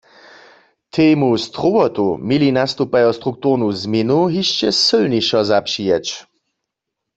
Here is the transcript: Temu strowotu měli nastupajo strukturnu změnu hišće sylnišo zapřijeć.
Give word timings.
Temu 0.93 1.29
strowotu 1.43 2.17
měli 2.27 2.49
nastupajo 2.59 3.09
strukturnu 3.19 3.67
změnu 3.81 4.19
hišće 4.33 4.69
sylnišo 4.85 5.39
zapřijeć. 5.49 6.05